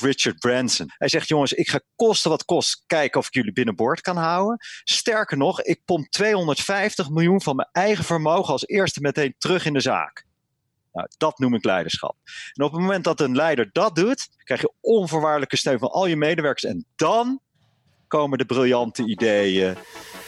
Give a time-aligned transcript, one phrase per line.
[0.00, 0.90] Richard Branson.
[0.98, 4.56] Hij zegt, jongens, ik ga kosten wat kost kijken of ik jullie binnenboord kan houden.
[4.84, 9.72] Sterker nog, ik pomp 250 miljoen van mijn eigen vermogen als eerste meteen terug in
[9.72, 10.24] de zaak.
[10.92, 12.16] Nou, dat noem ik leiderschap.
[12.52, 16.06] En op het moment dat een leider dat doet, krijg je onvoorwaardelijke steun van al
[16.06, 16.64] je medewerkers.
[16.64, 17.40] En dan
[18.06, 19.76] komen de briljante ideeën.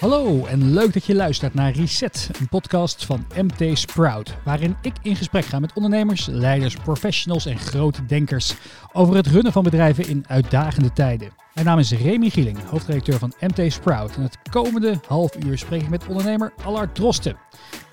[0.00, 4.92] Hallo en leuk dat je luistert naar Reset, een podcast van MT Sprout, waarin ik
[5.02, 8.54] in gesprek ga met ondernemers, leiders, professionals en grote denkers
[8.96, 11.30] over het runnen van bedrijven in uitdagende tijden.
[11.54, 15.82] Mijn naam is Remy Gieling, hoofdredacteur van MT Sprout en het komende half uur spreek
[15.82, 17.36] ik met ondernemer Allard Drosten.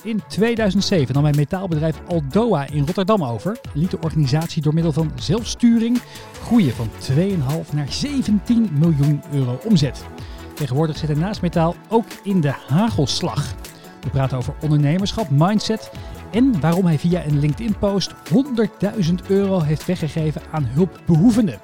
[0.04, 3.60] In 2007 nam mijn metaalbedrijf Aldoa in Rotterdam over.
[3.74, 6.02] Liet de organisatie door middel van zelfsturing
[6.44, 10.06] groeien van 2,5 naar 17 miljoen euro omzet.
[10.54, 13.54] Tegenwoordig zit hij naast metaal ook in de hagelslag.
[14.02, 15.92] We praten over ondernemerschap, mindset
[16.32, 21.60] en waarom hij via een LinkedIn-post 100.000 euro heeft weggegeven aan hulpbehoevenden.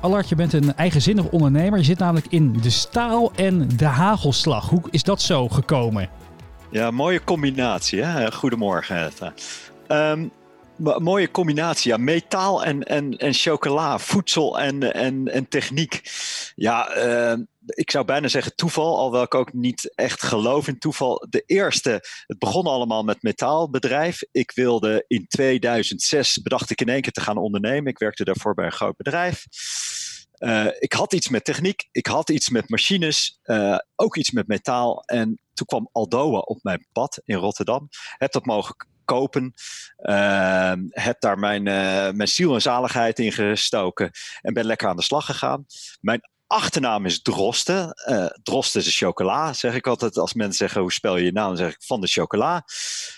[0.00, 1.78] Allard, je bent een eigenzinnig ondernemer.
[1.78, 4.68] Je zit namelijk in de staal en de hagelslag.
[4.68, 6.08] Hoe is dat zo gekomen?
[6.70, 8.02] Ja, mooie combinatie.
[8.02, 8.32] Hè?
[8.32, 9.10] Goedemorgen.
[10.78, 11.90] Mooie combinatie.
[11.90, 16.02] Ja, metaal en, en, en chocola, voedsel en, en, en techniek.
[16.54, 21.26] Ja, uh, ik zou bijna zeggen toeval, alhoewel ik ook niet echt geloof in toeval.
[21.30, 21.90] De eerste,
[22.26, 24.22] het begon allemaal met metaalbedrijf.
[24.32, 27.90] Ik wilde in 2006, bedacht ik in één keer te gaan ondernemen.
[27.90, 29.44] Ik werkte daarvoor bij een groot bedrijf.
[30.38, 34.46] Uh, ik had iets met techniek, ik had iets met machines, uh, ook iets met
[34.46, 35.02] metaal.
[35.04, 37.88] En toen kwam Aldoa op mijn pad in Rotterdam.
[38.18, 39.54] Heb dat mogen kopen.
[39.98, 41.62] Uh, heb daar mijn,
[42.16, 45.66] mijn ziel en zaligheid in gestoken en ben lekker aan de slag gegaan.
[46.00, 47.94] Mijn achternaam is Drosten.
[48.08, 50.18] Uh, Drosten is een chocola, zeg ik altijd.
[50.18, 51.48] Als mensen zeggen, hoe spel je je naam?
[51.48, 52.62] Dan zeg ik van de chocola.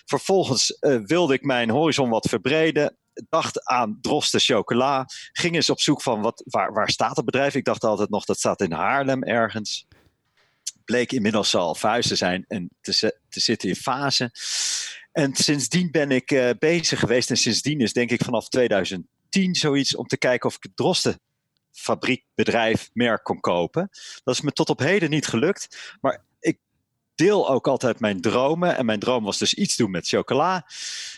[0.05, 2.97] Vervolgens uh, wilde ik mijn horizon wat verbreden.
[3.28, 5.06] Dacht aan Drosten chocola.
[5.33, 7.55] Ging eens op zoek van, wat, waar, waar staat het bedrijf?
[7.55, 9.86] Ik dacht altijd nog, dat staat in Haarlem ergens.
[10.89, 14.31] Bleek inmiddels al vuist te zijn en te, te zitten in fase.
[15.12, 17.31] En sindsdien ben ik uh, bezig geweest.
[17.31, 21.21] En sindsdien is denk ik vanaf 2010 zoiets om te kijken of ik Drosten
[21.72, 23.88] fabriek, bedrijf, merk kon kopen.
[24.25, 25.97] Dat is me tot op heden niet gelukt.
[26.00, 26.59] Maar ik
[27.15, 28.77] deel ook altijd mijn dromen.
[28.77, 30.66] En mijn droom was dus iets doen met chocola.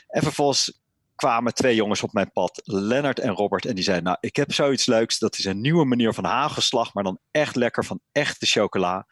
[0.09, 0.81] En vervolgens
[1.21, 3.67] kwamen twee jongens op mijn pad, Lennart en Robert.
[3.67, 5.19] En die zeiden, nou, ik heb zoiets leuks.
[5.19, 9.07] Dat is een nieuwe manier van hagelslag, maar dan echt lekker van echte chocola.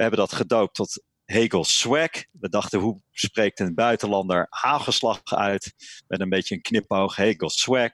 [0.00, 2.10] We hebben dat gedoopt tot Hegel Swag.
[2.40, 5.72] We dachten, hoe spreekt een buitenlander hagelslag uit?
[6.06, 7.90] Met een beetje een knipoog, Hegel Swag.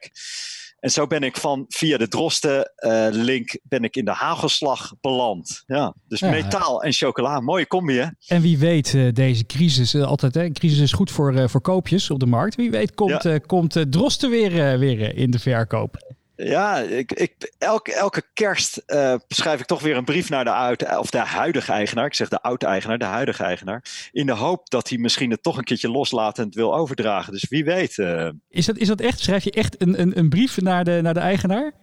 [0.79, 4.93] En zo ben ik van via de Drosten uh, link ben ik in de hagelslag
[5.01, 5.63] beland.
[5.65, 6.29] Ja, dus ja.
[6.29, 8.07] metaal en chocola, mooie combi hè.
[8.27, 12.09] En wie weet uh, deze crisis, uh, altijd hè, crisis is goed voor, voor koopjes
[12.09, 12.55] op de markt.
[12.55, 13.37] Wie weet komt, ja.
[13.37, 16.06] komt Drosten weer, weer in de verkoop.
[16.37, 20.51] Ja, ik, ik, elke, elke kerst uh, schrijf ik toch weer een brief naar de,
[20.51, 22.05] oude, of de huidige eigenaar.
[22.05, 24.09] Ik zeg de oude eigenaar, de huidige eigenaar.
[24.11, 27.33] In de hoop dat hij misschien het toch een keertje loslaat en het wil overdragen.
[27.33, 27.97] Dus wie weet.
[27.97, 28.29] Uh...
[28.49, 29.19] Is, dat, is dat echt?
[29.19, 31.73] Schrijf je echt een, een, een brief naar de, naar de eigenaar?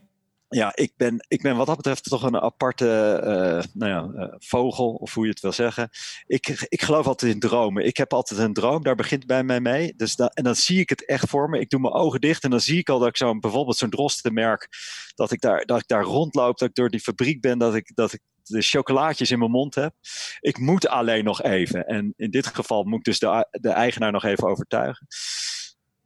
[0.48, 4.34] Ja, ik ben, ik ben wat dat betreft toch een aparte uh, nou ja, uh,
[4.38, 5.90] vogel, of hoe je het wil zeggen.
[6.26, 7.84] Ik, ik geloof altijd in dromen.
[7.84, 9.94] Ik heb altijd een droom, daar begint bij mij mee.
[9.96, 11.60] Dus en dan zie ik het echt voor me.
[11.60, 13.90] Ik doe mijn ogen dicht en dan zie ik al dat ik zo'n bijvoorbeeld zo'n
[13.90, 14.68] drostenmerk,
[15.14, 17.90] dat ik, daar, dat ik daar rondloop, dat ik door die fabriek ben, dat ik,
[17.94, 19.94] dat ik de chocolaatjes in mijn mond heb.
[20.40, 21.86] Ik moet alleen nog even.
[21.86, 25.06] En in dit geval moet ik dus de, de eigenaar nog even overtuigen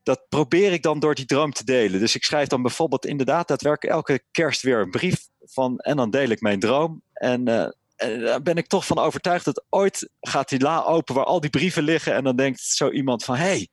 [0.03, 2.01] dat probeer ik dan door die droom te delen.
[2.01, 6.11] Dus ik schrijf dan bijvoorbeeld inderdaad daadwerkelijk elke kerst weer een brief van en dan
[6.11, 7.03] deel ik mijn droom.
[7.13, 11.15] En, uh, en daar ben ik toch van overtuigd dat ooit gaat die la open
[11.15, 13.69] waar al die brieven liggen en dan denkt zo iemand van hé, hey,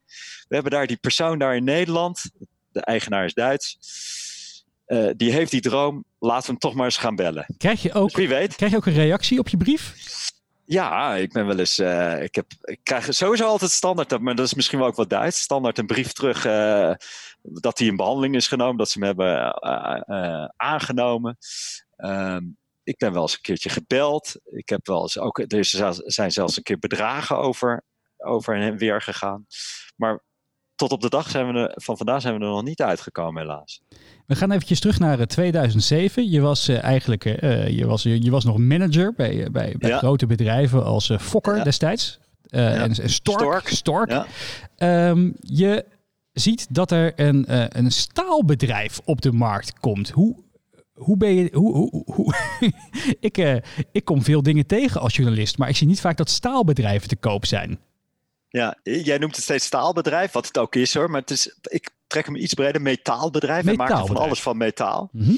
[0.48, 2.32] we hebben daar die persoon daar in Nederland,
[2.72, 3.78] de eigenaar is Duits.
[4.88, 7.46] Uh, die heeft die droom, laten we hem toch maar eens gaan bellen.
[7.58, 8.56] Krijg je ook, dus wie weet.
[8.56, 9.94] Krijg je ook een reactie op je brief?
[10.66, 11.80] Ja, ik ben wel eens.
[11.80, 15.10] Uh, ik, heb, ik krijg sowieso altijd standaard, maar dat is misschien wel ook wat
[15.10, 15.42] Duits.
[15.42, 16.94] Standaard een brief terug uh,
[17.42, 19.60] dat hij in behandeling is genomen, dat ze hem hebben
[20.10, 21.38] uh, aangenomen.
[21.98, 24.36] Um, ik ben wel eens een keertje gebeld.
[24.46, 25.40] Ik heb wel eens ook.
[25.40, 25.66] Er
[26.06, 27.84] zijn zelfs een keer bedragen over,
[28.18, 29.46] over en weer gegaan.
[29.96, 30.24] Maar
[30.76, 33.42] tot op de dag zijn we er, van vandaag zijn we er nog niet uitgekomen,
[33.42, 33.82] helaas.
[34.26, 36.30] We gaan eventjes terug naar 2007.
[36.30, 39.90] Je was uh, eigenlijk uh, je was, je, je, was nog manager bij, bij, bij
[39.90, 39.98] ja.
[39.98, 41.64] grote bedrijven als uh, Fokker ja.
[41.64, 42.20] destijds.
[42.42, 42.74] Ja.
[42.74, 43.68] En, Stork.
[43.68, 43.68] Stork.
[43.68, 44.28] Stork.
[44.78, 45.86] Um, je
[46.32, 47.46] ziet dat er een,
[47.78, 50.10] een staalbedrijf op de markt komt.
[50.10, 50.36] Hoe,
[50.94, 51.50] hoe ben je.
[51.54, 52.36] Hoe, hoe, hoe
[53.20, 53.62] ik,
[53.92, 57.16] ik kom veel dingen tegen als journalist, maar ik zie niet vaak dat staalbedrijven te
[57.16, 57.80] koop zijn.
[58.56, 61.10] Ja, jij noemt het steeds staalbedrijf, wat het ook is hoor.
[61.10, 63.66] Maar het is, ik trek hem iets breder, metaalbedrijf.
[63.66, 65.10] We maken van alles van metaal.
[65.12, 65.38] Mm -hmm.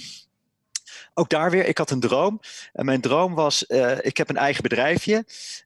[1.13, 2.39] ook daar weer, ik had een droom.
[2.73, 5.25] En mijn droom was, uh, ik heb een eigen bedrijfje.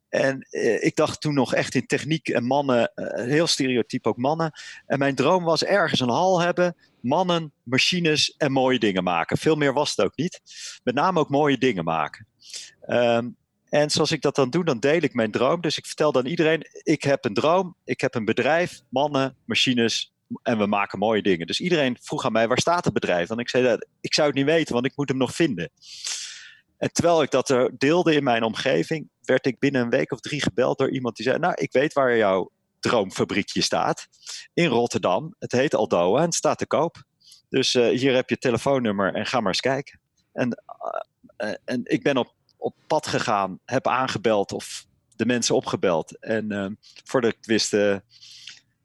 [0.10, 4.18] En uh, ik dacht toen nog echt in techniek en mannen, uh, heel stereotyp ook
[4.18, 4.52] mannen.
[4.86, 9.38] En mijn droom was ergens een hal hebben, mannen, machines en mooie dingen maken.
[9.38, 10.42] Veel meer was het ook niet.
[10.84, 12.28] Met name ook mooie dingen maken.
[12.88, 13.40] Um,
[13.72, 15.62] en zoals ik dat dan doe, dan deel ik mijn droom.
[15.62, 20.14] Dus ik vertel dan iedereen, ik heb een droom, ik heb een bedrijf, mannen, machines
[20.44, 21.48] en we maken mooie dingen.
[21.48, 23.30] Dus iedereen vroeg aan mij, waar staat het bedrijf?
[23.30, 25.72] En ik zei, dat, ik zou het niet weten, want ik moet hem nog vinden.
[26.78, 30.20] En terwijl ik dat er deelde in mijn omgeving, werd ik binnen een week of
[30.20, 34.08] drie gebeld door iemand die zei, nou, ik weet waar jouw droomfabriekje staat.
[34.54, 35.36] In Rotterdam.
[35.40, 37.04] Het heet Aldoa en het staat te koop.
[37.50, 40.00] Dus uh, hier heb je telefoonnummer en ga maar eens kijken.
[40.34, 40.64] En,
[41.38, 44.86] uh, en ik ben op op pad gegaan, heb aangebeld of
[45.16, 46.18] de mensen opgebeld.
[46.20, 46.66] En uh,
[47.04, 47.96] voordat ik het wist, uh,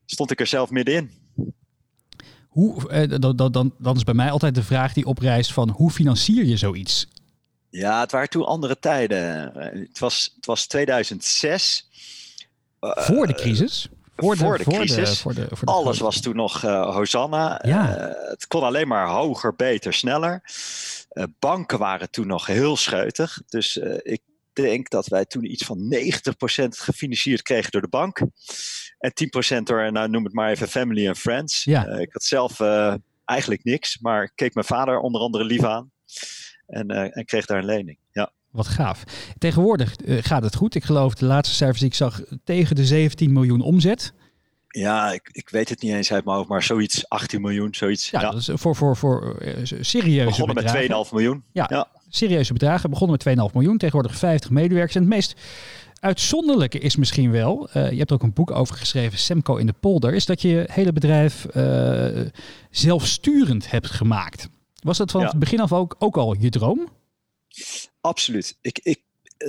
[0.06, 1.10] stond ik er zelf middenin.
[2.48, 5.90] Hoe, uh, dan, dan, dan is bij mij altijd de vraag die oprijst van hoe
[5.90, 7.08] financier je zoiets?
[7.70, 9.52] Ja, het waren toen andere tijden.
[9.58, 11.88] Het was, het was 2006.
[12.80, 13.88] voor de crisis?
[14.16, 15.20] Voor de, voor de crisis.
[15.20, 17.60] Voor de, voor de Alles was toen nog uh, Hosanna.
[17.62, 17.98] Ja.
[17.98, 20.42] Uh, het kon alleen maar hoger, beter, sneller.
[21.16, 23.42] Uh, banken waren toen nog heel scheutig.
[23.48, 24.20] Dus ik
[24.52, 28.20] denk dat wij toen iets van 90% gefinancierd kregen door de bank.
[28.98, 29.12] En
[29.58, 31.64] 10% door, nou noem het maar even family en friends.
[31.64, 31.86] Ja.
[31.86, 32.60] ik had zelf
[33.24, 35.90] eigenlijk niks, maar keek mijn vader onder andere lief aan.
[36.66, 37.98] En, en kreeg daar een lening.
[38.12, 38.32] Ja.
[38.50, 39.04] Wat gaaf.
[39.38, 40.74] Tegenwoordig gaat het goed.
[40.74, 44.12] Ik geloof de laatste cijfers die ik zag tegen de 17 miljoen omzet.
[44.78, 48.10] Ja, ik, ik weet het niet eens uit mijn hoofd, maar zoiets 18 miljoen, zoiets.
[48.10, 48.30] Ja, ja.
[48.30, 50.88] Dat is voor, voor, voor uh, serieuze Begonnen bedragen.
[50.88, 51.44] met 2,5 miljoen.
[51.52, 52.90] Ja, ja, serieuze bedragen.
[52.90, 54.94] Begonnen met 2,5 miljoen, tegenwoordig 50 medewerkers.
[54.94, 55.34] En het meest
[56.00, 59.74] uitzonderlijke is misschien wel, uh, je hebt ook een boek over geschreven, Semco in de
[59.80, 61.46] polder, is dat je je hele bedrijf
[62.70, 64.48] zelfsturend hebt gemaakt.
[64.82, 65.26] Was dat van ja.
[65.26, 66.88] het begin af ook, ook al je droom?
[68.00, 68.58] Absoluut.
[68.60, 69.00] Ik, ik,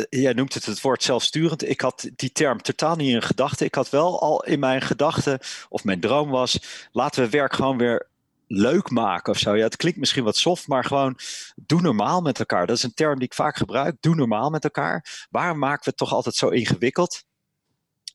[0.09, 1.69] jij noemt het het woord zelfsturend.
[1.69, 3.65] Ik had die term totaal niet in gedachten.
[3.65, 5.39] Ik had wel al in mijn gedachten,
[5.69, 6.59] of mijn droom was,
[6.91, 8.07] laten we werk gewoon weer
[8.47, 9.55] leuk maken of zo.
[9.55, 11.17] Ja, het klinkt misschien wat soft, maar gewoon
[11.55, 12.67] doe normaal met elkaar.
[12.67, 13.95] Dat is een term die ik vaak gebruik.
[13.99, 15.27] Doe normaal met elkaar.
[15.29, 17.23] Waarom maken we het toch altijd zo ingewikkeld?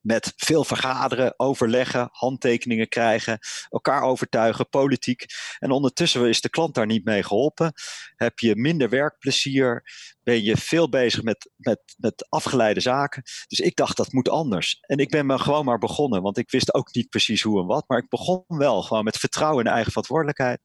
[0.02, 3.38] Met veel vergaderen, overleggen, handtekeningen krijgen,
[3.68, 5.24] elkaar overtuigen, politiek.
[5.58, 7.72] En ondertussen is de klant daar niet mee geholpen.
[8.16, 9.82] Heb je minder werkplezier,
[10.22, 13.22] ben je veel bezig met, met, met afgeleide zaken.
[13.46, 14.78] Dus ik dacht dat moet anders.
[14.80, 17.66] En ik ben me gewoon maar begonnen, want ik wist ook niet precies hoe en
[17.66, 17.84] wat.
[17.86, 20.60] Maar ik begon wel gewoon met vertrouwen in eigen verantwoordelijkheid.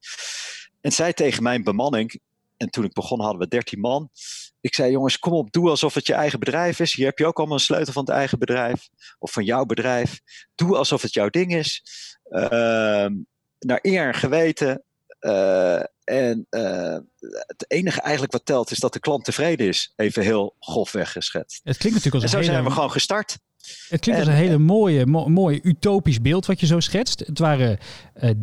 [0.82, 2.20] En zei tegen mijn bemanning,
[2.58, 4.10] en toen ik begon hadden we 13 man.
[4.62, 6.94] Ik zei, jongens, kom op, doe alsof het je eigen bedrijf is.
[6.94, 8.90] Hier heb je ook allemaal een sleutel van het eigen bedrijf
[9.20, 10.20] of van jouw bedrijf.
[10.56, 11.84] Doe alsof het jouw ding is.
[12.30, 12.50] Uh,
[13.60, 14.84] naar eer en geweten.
[15.20, 19.94] Uh, en uh, het enige eigenlijk wat telt is dat de klant tevreden is.
[19.96, 21.62] Even heel grofweg geschetst.
[21.64, 23.38] Het klinkt natuurlijk als en zo zijn we gewoon gestart.
[23.90, 27.20] Het klinkt als een hele mooie, mo mooie utopisch beeld wat je zo schetst.
[27.20, 27.80] Het waren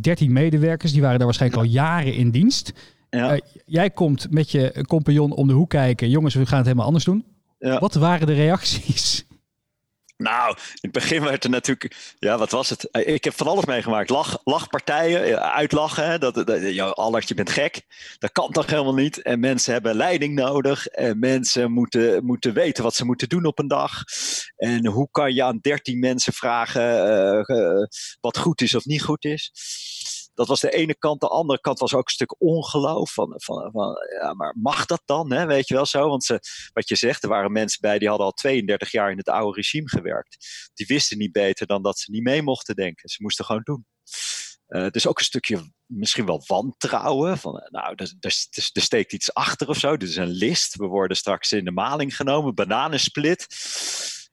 [0.00, 2.72] 13 medewerkers, die waren daar waarschijnlijk al jaren in dienst.
[3.14, 3.32] Ja.
[3.32, 6.10] Uh, jij komt met je compagnon om de hoek kijken.
[6.10, 7.24] Jongens, we gaan het helemaal anders doen.
[7.58, 7.78] Ja.
[7.78, 9.26] Wat waren de reacties?
[10.16, 12.88] Nou, in het begin werd er natuurlijk, ja, wat was het?
[12.90, 14.10] Ik heb van alles meegemaakt.
[14.10, 16.06] Lach, lachpartijen, uitlachen.
[16.06, 16.18] Hè?
[16.18, 17.82] Dat, dat, ja, Allard, je bent gek.
[18.18, 19.22] Dat kan toch helemaal niet?
[19.22, 20.86] En mensen hebben leiding nodig.
[20.86, 24.02] En mensen moeten, moeten weten wat ze moeten doen op een dag.
[24.56, 27.86] En hoe kan je aan dertien mensen vragen uh, uh,
[28.20, 29.52] wat goed is of niet goed is?
[30.34, 31.20] Dat was de ene kant.
[31.20, 33.12] De andere kant was ook een stuk ongeloof.
[33.12, 35.32] Van, van, van ja, maar mag dat dan?
[35.32, 35.46] Hè?
[35.46, 36.08] Weet je wel zo?
[36.08, 36.40] Want ze,
[36.72, 39.56] wat je zegt, er waren mensen bij die hadden al 32 jaar in het oude
[39.56, 40.46] regime gewerkt.
[40.74, 43.08] Die wisten niet beter dan dat ze niet mee mochten denken.
[43.08, 43.86] Ze moesten gewoon doen.
[44.68, 47.38] Uh, dus ook een stukje misschien wel wantrouwen.
[47.38, 49.96] Van, nou, er, er, er, steekt iets achter of zo.
[49.96, 50.76] Dit is een list.
[50.76, 52.54] We worden straks in de maling genomen.
[52.54, 53.46] Bananensplit.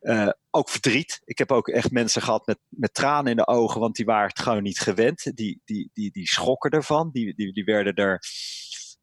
[0.01, 1.21] Uh, ook verdriet.
[1.23, 4.27] Ik heb ook echt mensen gehad met, met tranen in de ogen, want die waren
[4.27, 5.31] het gewoon niet gewend.
[5.35, 7.09] Die, die, die, die schrokken ervan.
[7.11, 8.23] Die, die, die werden er.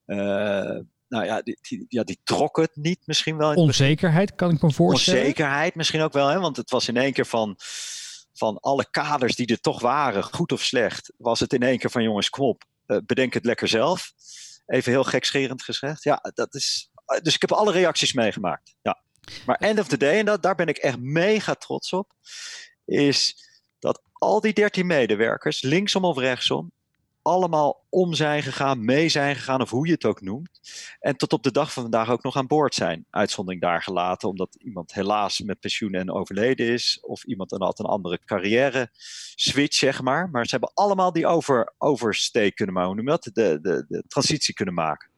[0.07, 3.55] Uh, nou ja die, die, ja, die trokken het niet misschien wel.
[3.55, 5.21] Onzekerheid kan ik me voorstellen.
[5.21, 6.38] Onzekerheid misschien ook wel, hè?
[6.38, 7.57] want het was in één keer van.
[8.33, 11.90] Van alle kaders die er toch waren, goed of slecht, was het in één keer
[11.90, 14.12] van jongens, kom op, uh, bedenk het lekker zelf.
[14.67, 16.02] Even heel gekscherend gezegd.
[16.02, 16.90] Ja, dat is.
[17.23, 18.75] Dus ik heb alle reacties meegemaakt.
[18.83, 19.02] Ja.
[19.47, 22.12] Maar end of the day, en dat, daar ben ik echt mega trots op,
[22.85, 23.37] is
[23.78, 26.73] dat al die 13 medewerkers, linksom of rechtsom,
[27.23, 30.61] allemaal om zijn gegaan, mee zijn gegaan, of hoe je het ook noemt.
[31.00, 33.06] En tot op de dag van vandaag ook nog aan boord zijn.
[33.11, 36.99] Uitzondering daar gelaten, omdat iemand helaas met pensioen en overleden is.
[37.02, 38.88] Of iemand een, had een andere carrière
[39.35, 40.30] switch, zeg maar.
[40.30, 43.30] Maar ze hebben allemaal die over, oversteek kunnen maken, hoe noem dat?
[43.32, 45.11] De, de, de transitie kunnen maken.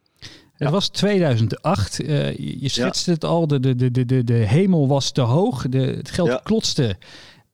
[0.63, 2.01] Het was 2008.
[2.01, 3.47] Uh, je schetste het al.
[3.47, 5.69] De, de, de, de, de hemel was te hoog.
[5.69, 6.95] De, het geld klotste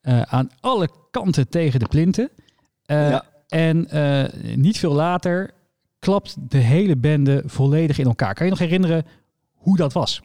[0.02, 2.30] uh, aan alle kanten tegen de plinten.
[2.86, 3.88] Uh, en
[4.54, 5.50] niet veel later
[5.98, 8.34] klapt de hele bende volledig in elkaar.
[8.34, 9.06] Kan je nog herinneren
[9.54, 10.20] hoe dat was?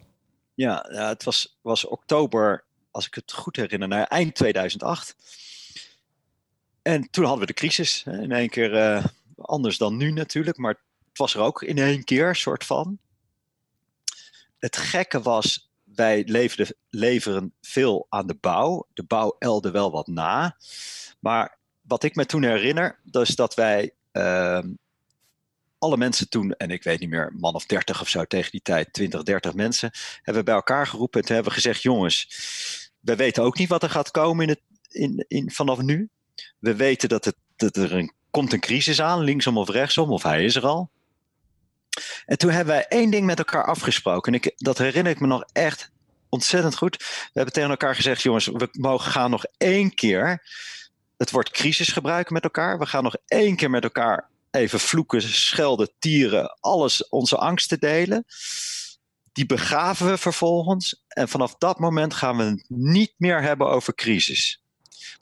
[0.53, 5.15] Ja, ja het was, was oktober, als ik het goed herinner, naar eind 2008.
[6.81, 8.03] En toen hadden we de crisis.
[8.05, 9.01] In één keer
[9.37, 10.77] anders dan nu natuurlijk, maar
[11.13, 12.98] het was er ook in één keer, soort van.
[14.58, 16.24] Het gekke was, wij
[16.89, 18.88] leveren veel aan de bouw.
[18.93, 20.58] De bouw elde wel wat na.
[21.20, 24.63] Maar wat ik me toen herinner, is dat wij uh,
[25.77, 28.62] alle mensen toen, en ik weet niet meer, man of dertig of zo tegen die
[28.62, 29.91] tijd, 20, 30 mensen,
[30.22, 32.27] hebben bij elkaar geroepen en hebben gezegd, jongens,
[33.00, 36.10] we weten ook niet wat er gaat komen in het, in, in, vanaf nu.
[36.60, 40.24] We weten dat, het, dat er een, komt een crisis aan, linksom of rechtsom, of
[40.24, 40.91] hij is er al.
[42.25, 44.33] En toen hebben wij één ding met elkaar afgesproken.
[44.33, 45.91] En ik, dat herinner ik me nog echt
[46.29, 46.97] ontzettend goed.
[46.97, 50.41] We hebben tegen elkaar gezegd: jongens, we mogen gaan nog één keer
[51.17, 52.79] het woord crisis gebruiken met elkaar.
[52.79, 58.25] We gaan nog één keer met elkaar even vloeken, schelden, tieren, alles, onze angsten delen.
[59.31, 61.03] Die begraven we vervolgens.
[61.07, 64.62] En vanaf dat moment gaan we het niet meer hebben over crisis.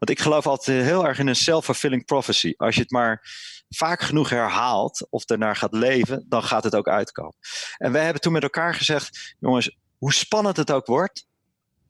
[0.01, 2.53] Want ik geloof altijd heel erg in een self-fulfilling prophecy.
[2.57, 3.21] Als je het maar
[3.69, 7.35] vaak genoeg herhaalt of ernaar gaat leven, dan gaat het ook uitkomen.
[7.77, 11.27] En wij hebben toen met elkaar gezegd: jongens, hoe spannend het ook wordt,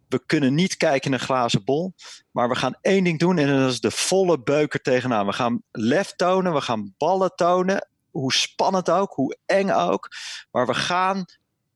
[0.07, 1.93] we kunnen niet kijken in een glazen bol,
[2.31, 5.25] maar we gaan één ding doen en dat is de volle beuker tegenaan.
[5.25, 10.07] We gaan lef tonen, we gaan ballen tonen, hoe spannend ook, hoe eng ook,
[10.51, 11.25] maar we gaan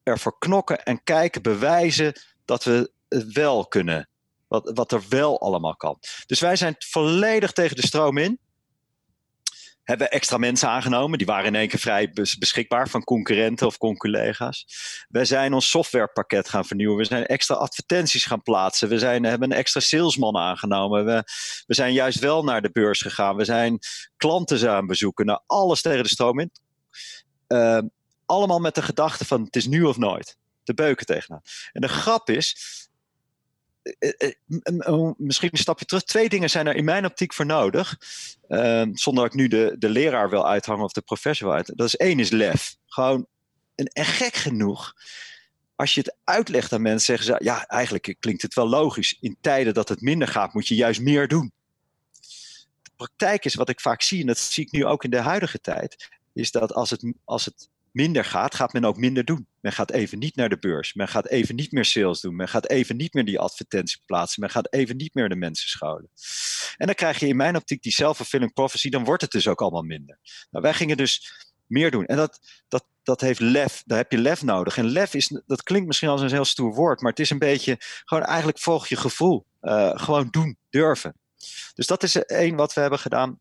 [0.03, 2.13] ervoor knokken en kijken, bewijzen
[2.45, 4.09] dat we het wel kunnen.
[4.61, 5.97] Wat, wat er wel allemaal kan.
[6.25, 8.39] Dus wij zijn volledig tegen de stroom in
[9.85, 11.17] hebben extra mensen aangenomen.
[11.17, 14.65] Die waren in één keer vrij beschikbaar van concurrenten of conculega's.
[15.09, 16.97] We zijn ons softwarepakket gaan vernieuwen.
[16.97, 18.89] We zijn extra advertenties gaan plaatsen.
[18.89, 21.05] We zijn, hebben een extra salesman aangenomen.
[21.05, 21.23] We,
[21.65, 23.35] we zijn juist wel naar de beurs gegaan.
[23.35, 23.79] We zijn
[24.17, 25.25] klanten aan bezoeken.
[25.25, 26.51] Nou, alles tegen de stroom in.
[27.47, 27.79] Uh,
[28.25, 30.37] allemaal met de gedachte van het is nu of nooit.
[30.63, 31.41] De beuken tegenaan.
[31.71, 32.55] En de grap is,
[35.17, 36.03] misschien een stapje terug.
[36.03, 37.97] Twee dingen zijn er in mijn optiek voor nodig.
[38.47, 41.77] Ehm, zonder dat ik nu de, de leraar wil uithangen of de professor wil uithangen.
[41.77, 42.75] Dat is één is lef.
[42.85, 43.27] Gewoon,
[43.75, 44.93] en, en gek genoeg,
[45.75, 49.17] als je het uitlegt aan mensen, zeggen ze, ja, eigenlijk klinkt het wel logisch.
[49.19, 51.51] In tijden dat het minder gaat, moet je juist meer doen.
[52.81, 55.19] De praktijk is wat ik vaak zie, en dat zie ik nu ook in de
[55.19, 59.47] huidige tijd, is dat als het, als het minder gaat, gaat men ook minder doen.
[59.59, 60.93] Men gaat even niet naar de beurs.
[60.93, 62.35] Men gaat even niet meer sales doen.
[62.35, 64.41] Men gaat even niet meer die advertentie plaatsen.
[64.41, 66.09] Men gaat even niet meer de mensen scholen.
[66.77, 68.89] En dan krijg je in mijn optiek die self-fulfilling prophecy.
[68.89, 70.19] Dan wordt het dus ook allemaal minder.
[70.51, 71.31] Nou, wij gingen dus
[71.65, 72.05] meer doen.
[72.05, 73.83] En dat, dat, dat heeft lef.
[73.85, 74.77] Daar heb je lef nodig.
[74.77, 77.01] En lef is, dat klinkt misschien als een heel stoer woord.
[77.01, 79.45] Maar het is een beetje gewoon eigenlijk volg je gevoel.
[79.61, 81.15] Uh, gewoon doen, durven.
[81.73, 83.39] Dus dat is één wat we hebben gedaan.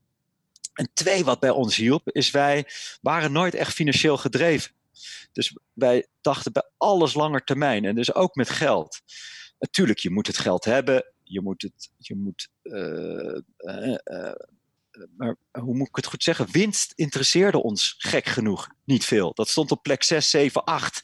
[0.74, 2.66] En twee, wat bij ons hielp, is wij
[3.00, 4.72] waren nooit echt financieel gedreven.
[5.32, 9.00] Dus wij dachten bij alles langer termijn en dus ook met geld.
[9.58, 14.32] Natuurlijk, je moet het geld hebben, je moet het, je moet, uh, uh, uh,
[15.16, 16.50] maar hoe moet ik het goed zeggen?
[16.50, 19.34] Winst interesseerde ons gek genoeg niet veel.
[19.34, 21.02] Dat stond op plek 6, 7, 8.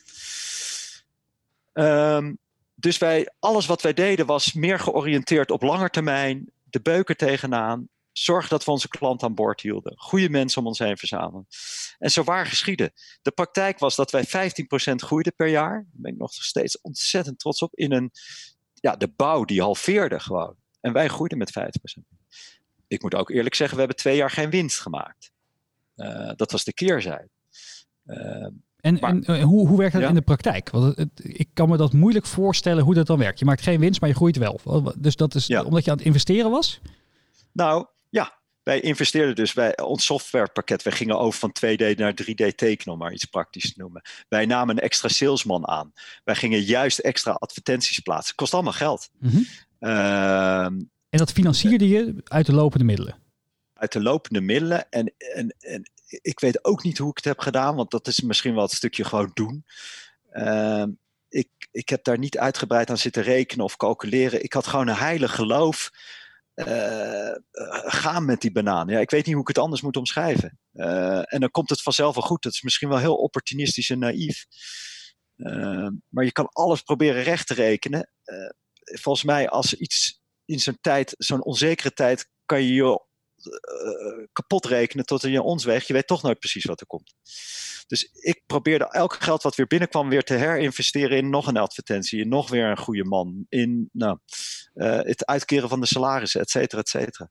[1.73, 2.39] Um,
[2.75, 7.89] dus wij, alles wat wij deden was meer georiënteerd op langer termijn, de beuker tegenaan,
[8.21, 9.93] Zorg dat we onze klant aan boord hielden.
[9.97, 11.47] Goede mensen om ons heen verzamelen.
[11.99, 12.93] En zo waar geschieden.
[13.23, 14.53] De praktijk was dat wij
[14.93, 15.73] 15% groeiden per jaar.
[15.73, 17.75] Daar ben ik nog steeds ontzettend trots op.
[17.75, 18.11] In een,
[18.75, 20.57] ja, de bouw die halveerde gewoon.
[20.81, 22.03] En wij groeiden met 50%.
[22.87, 25.33] Ik moet ook eerlijk zeggen, we hebben twee jaar geen winst gemaakt.
[25.97, 27.31] Uh, dat was de keerzijde.
[28.07, 28.47] Uh,
[28.77, 30.09] en, en uh, hoe, hoe werkt dat ja.
[30.09, 30.71] in de praktijk?
[30.71, 33.39] Want het, het, ik kan me dat moeilijk voorstellen hoe dat dan werkt.
[33.39, 34.61] Je maakt geen winst, maar je groeit wel.
[34.99, 35.63] Dus dat is ja.
[35.63, 36.81] omdat je aan het investeren was?
[37.53, 40.83] Nou, ja, wij investeerden dus bij ons softwarepakket.
[40.83, 44.03] Wij gingen over van 2D naar 3D tekenen, om maar iets praktisch te noemen.
[44.29, 45.93] Wij namen een extra salesman aan.
[46.25, 48.35] Wij gingen juist extra advertenties plaatsen.
[48.35, 49.11] Kost allemaal geld.
[49.19, 49.47] Mm -hmm.
[49.81, 50.65] uh,
[51.11, 53.19] en dat financierde je uit de lopende middelen?
[53.75, 54.91] Uit de lopende middelen.
[54.91, 58.21] En, en, en ik weet ook niet hoe ik het heb gedaan, want dat is
[58.21, 59.65] misschien wel het stukje gewoon doen.
[60.33, 60.85] Uh,
[61.29, 64.43] ik, ik heb daar niet uitgebreid aan zitten rekenen of calculeren.
[64.45, 65.91] Ik had gewoon een heilig geloof
[66.67, 67.37] uh,
[67.91, 68.89] gaan met die banaan.
[68.89, 70.59] Ja, ik weet niet hoe ik het anders moet omschrijven.
[70.73, 72.43] Uh, en dan komt het vanzelf wel goed.
[72.43, 74.47] Dat is misschien wel heel opportunistisch en naïef.
[75.37, 78.11] Uh, maar je kan alles proberen recht te rekenen.
[78.83, 83.09] volgens mij, als iets in zo'n tijd, zo'n onzekere tijd, kan je je
[84.33, 85.65] kapot rekenen tot in je ons.
[85.65, 87.15] Je weet toch nooit precies wat er komt.
[87.87, 92.21] Dus ik probeerde elk geld wat weer binnenkwam weer te herinvesteren in nog een advertentie,
[92.21, 94.19] in nog weer een goede man, in nou,
[94.75, 97.31] het uitkeren van de salarissen, et cetera, et cetera.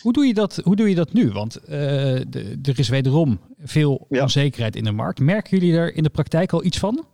[0.00, 1.30] Hoe doe je dat, hoe doe je dat nu?
[1.30, 5.20] Want de, er is wederom veel onzekerheid in de markt.
[5.20, 7.06] Merken jullie er in de praktijk al iets van?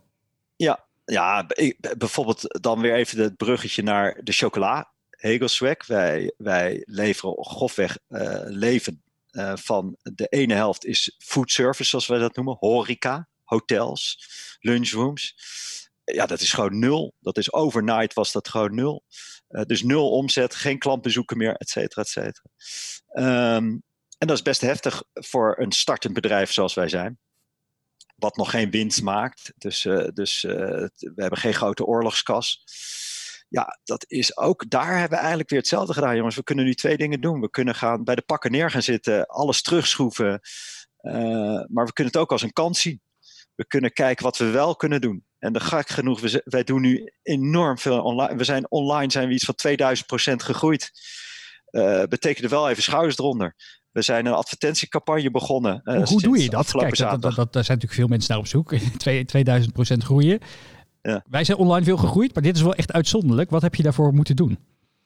[0.55, 1.45] Ja, ja,
[1.97, 4.91] bijvoorbeeld dan weer even het bruggetje naar de chocola.
[5.19, 5.87] Hegelsweg.
[5.87, 12.07] Wij, wij leveren grofweg uh, leven uh, van de ene helft is food service, zoals
[12.07, 12.57] wij dat noemen.
[12.59, 15.35] Horeca, hotels, lunchrooms.
[16.03, 17.13] Ja, dat is gewoon nul.
[17.19, 19.03] Dat is overnight was dat gewoon nul.
[19.49, 22.49] Uh, dus nul omzet, geen klantbezoeken meer, et cetera, et cetera.
[23.55, 23.83] Um,
[24.17, 27.17] en dat is best heftig voor een startend bedrijf zoals wij zijn
[28.15, 29.53] wat nog geen winst maakt.
[29.57, 29.81] Dus,
[30.13, 32.63] dus we hebben geen grote oorlogskas.
[33.49, 36.35] Ja, dat is ook, daar hebben we eigenlijk weer hetzelfde gedaan, jongens.
[36.35, 37.41] We kunnen nu twee dingen doen.
[37.41, 40.39] We kunnen gaan bij de pakken neer gaan zitten, alles terugschroeven.
[41.01, 41.13] Uh,
[41.67, 43.01] maar we kunnen het ook als een kans zien.
[43.55, 45.25] We kunnen kijken wat we wel kunnen doen.
[45.39, 48.35] En de gek genoeg, we, wij doen nu enorm veel online.
[48.35, 50.91] We zijn online zijn we iets van 2000 procent gegroeid.
[51.71, 53.55] Uh, betekent er wel even schouders eronder.
[53.91, 55.81] We zijn een advertentiecampagne begonnen.
[55.83, 56.71] Uh, hoe doe je dat?
[56.71, 58.73] Kijk, dat, dat, dat, daar zijn natuurlijk veel mensen naar op zoek.
[59.25, 60.39] 2000 procent groeien.
[61.09, 61.23] Ja.
[61.29, 63.49] Wij zijn online veel gegroeid, maar dit is wel echt uitzonderlijk.
[63.49, 64.59] Wat heb je daarvoor moeten doen?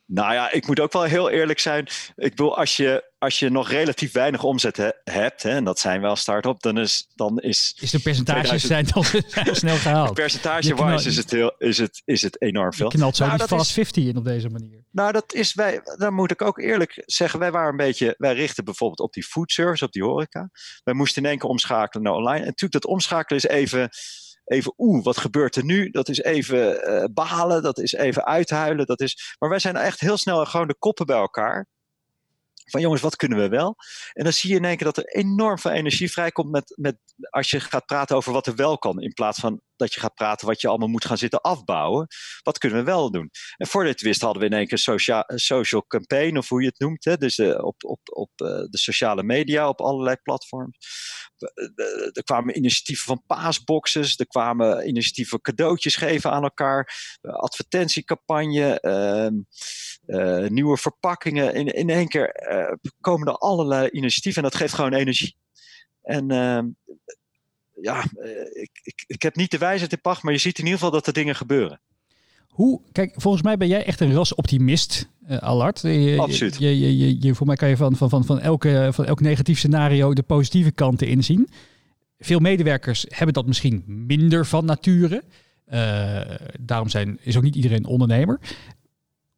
[0.05, 1.87] Nou ja, ik moet ook wel heel eerlijk zijn.
[2.15, 6.01] Ik bedoel, als je, als je nog relatief weinig omzet hebt, hè, en dat zijn
[6.01, 7.77] wel start-up, dan is, dan is.
[7.79, 9.31] Is de percentages 2000...
[9.31, 10.13] zijn dan snel gehaald?
[10.13, 12.91] Percentage-wise is, het heel, is, het, is het enorm veel.
[12.91, 14.83] Je knalt zo nou, die fast is, 50 in op deze manier.
[14.91, 17.39] Nou, dat is wij, daar moet ik ook eerlijk zeggen.
[17.39, 20.49] Wij waren een beetje, wij richten bijvoorbeeld op die food service, op die horeca.
[20.83, 22.39] Wij moesten in één keer omschakelen naar online.
[22.39, 23.89] En natuurlijk, dat omschakelen is even
[24.45, 25.89] even oeh, wat gebeurt er nu?
[25.89, 28.85] Dat is even uh, balen, dat is even uithuilen.
[28.85, 29.35] Dat is...
[29.39, 31.67] Maar wij zijn echt heel snel gewoon de koppen bij elkaar.
[32.63, 33.75] Van jongens, wat kunnen we wel?
[34.13, 36.97] En dan zie je in één keer dat er enorm veel energie vrijkomt met, met,
[37.29, 39.01] als je gaat praten over wat er wel kan.
[39.01, 42.07] In plaats van dat je gaat praten wat je allemaal moet gaan zitten afbouwen.
[42.41, 43.29] Wat kunnen we wel doen?
[43.57, 46.67] En voor dit wist hadden we in één keer social, social campaign, of hoe je
[46.67, 47.05] het noemt.
[47.05, 47.17] Hè?
[47.17, 50.77] Dus uh, op, op, op uh, de sociale media, op allerlei platforms.
[52.11, 54.17] Er kwamen initiatieven van paasboxes.
[54.17, 57.17] Er kwamen initiatieven cadeautjes geven aan elkaar.
[57.21, 58.79] Advertentiecampagne.
[60.05, 61.53] Uh, nieuwe verpakkingen.
[61.53, 62.31] In, in één keer
[63.01, 64.43] komen er allerlei initiatieven.
[64.43, 65.35] En dat geeft gewoon energie.
[66.01, 66.67] En ehm,
[67.81, 70.63] ja, eh, ik, ik, ik heb niet de wijsheid in pacht, maar je ziet in
[70.63, 71.81] ieder geval dat er dingen gebeuren.
[72.53, 75.81] Hoe, kijk, volgens mij ben jij echt een ras optimist, uh, Allard.
[75.81, 76.57] Je, Absoluut.
[76.59, 79.21] Je, je, je, je, voor mij kan je van, van, van, van, elke, van elk
[79.21, 81.49] negatief scenario de positieve kanten inzien.
[82.19, 85.23] Veel medewerkers hebben dat misschien minder van nature.
[85.73, 86.21] Uh,
[86.59, 88.39] daarom zijn, is ook niet iedereen ondernemer.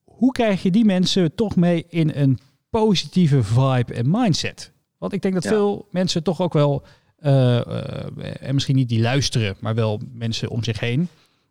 [0.03, 4.71] Hoe krijg je die mensen toch mee in een positieve vibe en mindset?
[4.97, 6.83] Want ik denk dat veel mensen toch ook wel
[7.19, 11.09] uh, en misschien niet die luisteren, maar wel mensen om zich heen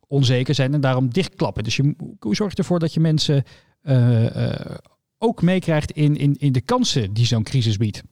[0.09, 1.64] onzeker zijn en daarom dichtklappen.
[1.64, 3.45] Dus je, hoe zorg je ervoor dat je mensen
[3.83, 4.77] uh,
[5.19, 8.03] ook meekrijgt in, in, in de kansen die zo'n crisis biedt?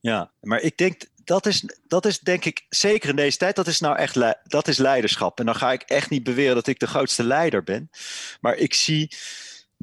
[0.00, 3.66] Ja, maar ik denk dat is, dat is denk ik, zeker in deze tijd, dat
[3.66, 5.38] is nou echt dat is leiderschap.
[5.38, 7.90] En dan ga ik echt niet beweren dat ik de grootste leider ben.
[8.40, 9.10] Maar ik zie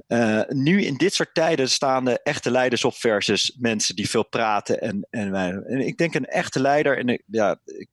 [0.08, 4.26] uh, nu in dit soort tijden staan de echte leiders op versus mensen die veel
[4.26, 4.82] praten.
[4.82, 5.36] En, en,
[5.66, 7.90] en ik denk een echte leider, en ja, ik,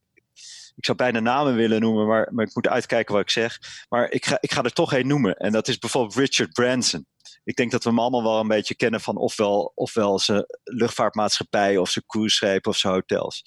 [0.79, 3.59] ik zou bijna namen willen noemen, maar, maar ik moet uitkijken wat ik zeg.
[3.89, 5.35] Maar ik ga, ik ga er toch één noemen.
[5.35, 7.05] En dat is bijvoorbeeld Richard Branson.
[7.43, 11.77] Ik denk dat we hem allemaal wel een beetje kennen van ofwel, ofwel zijn luchtvaartmaatschappij
[11.77, 13.43] of zijn cruiseschepen of zijn hotels.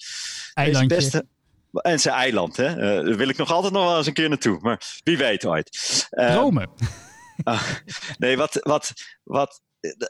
[0.53, 0.95] Eilandje.
[0.95, 1.27] Beste,
[1.71, 2.69] en zijn eiland, hè?
[2.69, 4.59] Uh, daar wil ik nog altijd nog wel eens een keer naartoe.
[4.61, 6.07] Maar wie weet ooit.
[6.11, 6.69] Uh, Dromen.
[7.43, 7.63] Uh,
[8.17, 8.93] nee, wat, wat,
[9.23, 9.61] wat,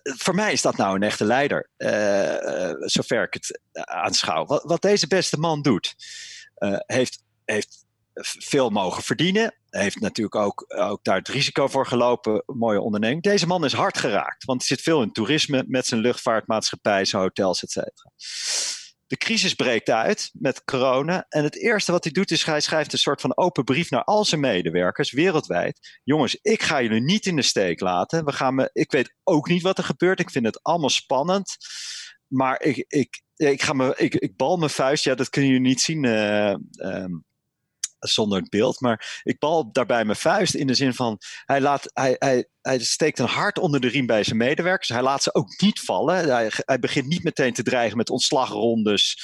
[0.03, 4.45] voor mij is dat nou een echte leider, uh, zover ik het aanschouw.
[4.45, 5.95] Wat, wat deze beste man doet,
[6.85, 7.85] heeft, heeft
[8.39, 9.55] veel mogen verdienen.
[9.69, 12.43] Heeft natuurlijk ook, ook daar het risico voor gelopen.
[12.45, 13.23] Mooie onderneming.
[13.23, 17.63] Deze man is hard geraakt, want zit veel in toerisme met zijn luchtvaartmaatschappij, zijn hotels,
[17.63, 18.11] et cetera.
[19.07, 21.25] De crisis breekt uit met corona.
[21.29, 24.03] En het eerste wat hij doet is hij schrijft een soort van open brief naar
[24.03, 25.99] al zijn medewerkers wereldwijd.
[26.03, 28.25] Jongens, ik ga jullie niet in de steek laten.
[28.25, 30.19] We gaan me, ik weet ook niet wat er gebeurt.
[30.19, 31.57] Ik vind het allemaal spannend.
[32.33, 35.03] Maar ik, ik, ik, ga me, ik, ik bal mijn vuist.
[35.03, 36.03] Ja, dat kunnen jullie niet zien.
[36.03, 37.25] Uh, um,
[37.99, 38.79] zonder het beeld.
[38.79, 42.79] Maar ik bal daarbij mijn vuist in de zin van hij, laat, hij, hij, hij
[42.79, 44.89] steekt een hart onder de riem bij zijn medewerkers.
[44.89, 46.51] Hij laat ze ook niet vallen.
[46.55, 49.17] Hij begint niet meteen te dreigen met ontslagrondes.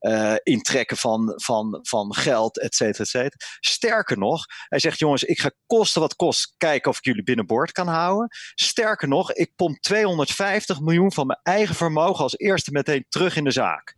[0.00, 3.36] Uh, intrekken van, van, van geld, et cetera, et cetera.
[3.60, 7.72] Sterker nog, hij zegt: jongens, ik ga kosten wat kost kijken of ik jullie binnenboord
[7.72, 8.28] kan houden.
[8.54, 13.44] Sterker nog, ik pomp 250 miljoen van mijn eigen vermogen als eerste meteen terug in
[13.44, 13.96] de zaak.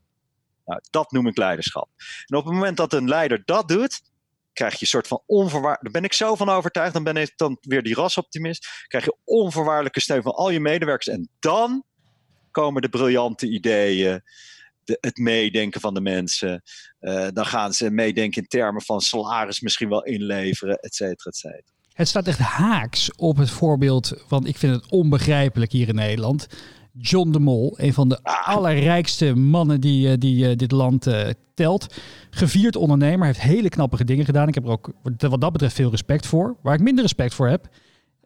[0.65, 1.89] Nou, dat noem ik leiderschap.
[2.27, 4.01] En op het moment dat een leider dat doet,
[4.53, 5.83] krijg je een soort van onvoorwaardelijke.
[5.83, 6.93] Daar ben ik zo van overtuigd.
[6.93, 8.85] Dan ben ik dan weer die rasoptimist.
[8.87, 11.09] Krijg je onvoorwaardelijke steun van al je medewerkers.
[11.09, 11.85] En dan
[12.51, 14.23] komen de briljante ideeën.
[14.85, 16.63] De, het meedenken van de mensen.
[17.01, 21.37] Uh, dan gaan ze meedenken in termen van salaris misschien wel inleveren, et cetera, et
[21.37, 21.63] cetera.
[21.93, 26.47] Het staat echt haaks op het voorbeeld, want ik vind het onbegrijpelijk hier in Nederland.
[26.99, 28.49] John de Mol, een van de ah.
[28.49, 31.95] allerrijkste mannen die, eh, die uh, dit land uh, telt.
[32.31, 34.49] Gevierd ondernemer, heeft hele knappige dingen gedaan.
[34.49, 36.57] Ik heb er ook wat dat betreft veel respect voor.
[36.63, 37.69] Waar ik minder respect voor heb,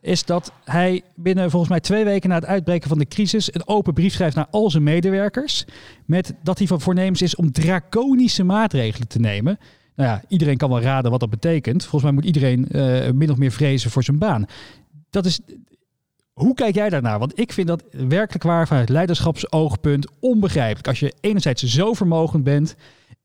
[0.00, 3.68] is dat hij binnen volgens mij twee weken na het uitbreken van de crisis een
[3.68, 5.64] open brief schrijft naar al zijn medewerkers.
[6.04, 9.58] Met dat hij van voornemens is om draconische maatregelen te nemen.
[9.96, 11.82] Nou ja, iedereen kan wel raden wat dat betekent.
[11.82, 14.46] Volgens mij moet iedereen uh, min of meer vrezen voor zijn baan.
[15.10, 15.40] Dat is,
[16.32, 17.18] hoe kijk jij daarnaar?
[17.18, 20.88] Want ik vind dat werkelijk waar vanuit leiderschapsoogpunt onbegrijpelijk.
[20.88, 22.76] Als je enerzijds zo vermogend bent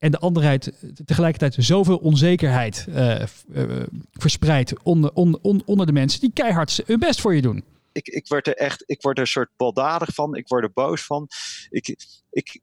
[0.02, 0.72] en de anderheid
[1.04, 3.20] tegelijkertijd zoveel onzekerheid uh,
[3.52, 7.64] uh, verspreidt onder, onder, onder de mensen die keihard hun best voor je doen.
[7.92, 10.72] Ik, ik word er echt, ik word er een soort baldadig van, ik word er
[10.72, 11.28] boos van.
[11.70, 11.96] Ik,
[12.30, 12.60] ik,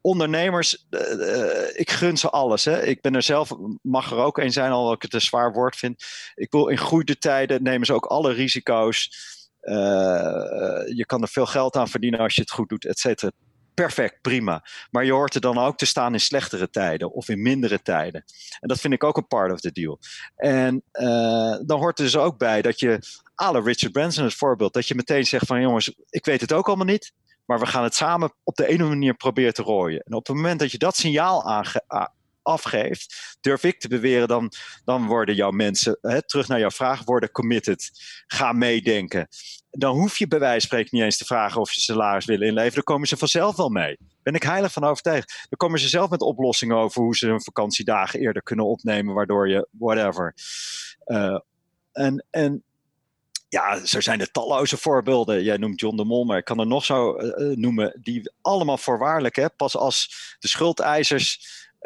[0.00, 1.00] ondernemers, uh,
[1.72, 2.64] ik gun ze alles.
[2.64, 2.82] Hè.
[2.82, 5.76] Ik ben er zelf, mag er ook een zijn, al ik het een zwaar woord
[5.76, 6.04] vind.
[6.34, 9.10] Ik wil in goede tijden nemen ze ook alle risico's.
[10.94, 13.30] Je kan er veel geld aan verdienen als je het goed doet, et cetera
[13.82, 14.64] perfect, prima.
[14.90, 18.24] Maar je hoort er dan ook te staan in slechtere tijden of in mindere tijden.
[18.60, 19.98] En dat vind ik ook een part of the deal.
[20.36, 22.98] En uh, dan hoort er dus ook bij dat je,
[23.34, 26.66] alle Richard Branson het voorbeeld, dat je meteen zegt van jongens, ik weet het ook
[26.66, 27.12] allemaal niet,
[27.44, 30.00] maar we gaan het samen op de ene manier proberen te rooien.
[30.00, 31.84] En op het moment dat je dat signaal aange,
[32.48, 34.52] afgeeft, durf ik te beweren, dan,
[34.84, 37.90] dan worden jouw mensen, hè, terug naar jouw vraag, worden committed.
[38.26, 39.28] Ga meedenken.
[39.70, 42.74] Dan hoef je bij wijze spreken niet eens te vragen of je salaris willen inleveren.
[42.74, 43.98] Dan komen ze vanzelf wel mee.
[44.22, 45.46] Ben ik heilig van overtuigd.
[45.48, 49.48] Dan komen ze zelf met oplossingen over hoe ze hun vakantiedagen eerder kunnen opnemen, waardoor
[49.48, 50.34] je whatever.
[51.06, 51.38] Uh,
[51.92, 52.62] en, en
[53.48, 55.42] ja, zo zijn er talloze voorbeelden.
[55.42, 57.98] Jij noemt John de Mol, maar ik kan er nog zo uh, noemen.
[58.02, 59.36] Die allemaal voorwaardelijk.
[59.36, 59.50] Hè?
[59.50, 61.40] Pas als de schuldeisers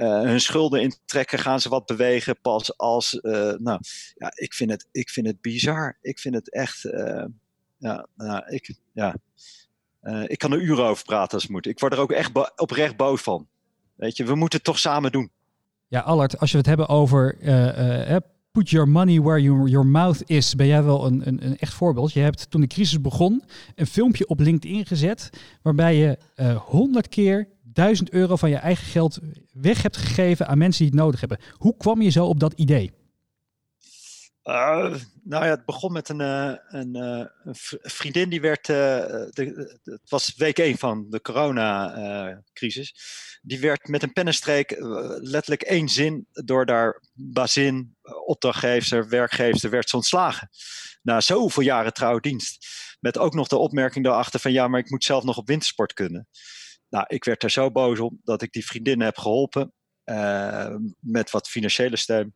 [0.06, 2.40] hun schulden intrekken, gaan ze wat bewegen.
[2.40, 3.80] Pas als, uh, nou,
[4.14, 5.98] ja, ik vind het, ik vind het bizar.
[6.00, 7.24] Ik vind het echt, uh,
[7.76, 9.16] ja, nou, ik, ja.
[10.26, 11.66] ik kan er uren over praten als het moet.
[11.66, 13.46] Ik word er ook echt oprecht boos van.
[13.94, 15.30] Weet je, we moeten het toch samen doen.
[15.88, 17.36] Ja, Allard, als je het hebben over
[18.52, 22.12] put your money where your, mouth is, ben jij wel een, een, een echt voorbeeld.
[22.12, 23.42] Je hebt toen de crisis begon
[23.74, 25.30] een filmpje op LinkedIn gezet
[25.62, 26.18] waarbij je
[26.56, 29.18] honderd keer 1000 euro van je eigen geld
[29.52, 31.38] weg hebt gegeven aan mensen die het nodig hebben.
[31.52, 32.92] Hoe kwam je zo op dat idee?
[34.44, 40.10] Uh, nou ja, het begon met een, een, uh, een vriendin die werd, de, het
[40.10, 42.94] was week 1 van de coronacrisis,
[43.42, 44.76] die werd met een pennenstreek
[45.20, 50.48] letterlijk één zin door daar bazin, opdrachtgever, werkgever, werd ze ontslagen.
[51.02, 52.66] Na zoveel jaren trouwdienst.
[53.00, 55.92] Met ook nog de opmerking daarachter van ja, maar ik moet zelf nog op wintersport
[55.92, 56.28] kunnen.
[56.92, 59.72] Nou, ik werd er zo boos om dat ik die vriendinnen heb geholpen
[60.04, 62.34] uh, met wat financiële steun.